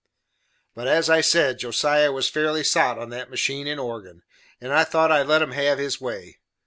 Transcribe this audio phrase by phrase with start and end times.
[0.73, 4.23] But as I said, Josiah was fairly sot on that machine and organ,
[4.59, 6.39] and I thought I'd let him have his way.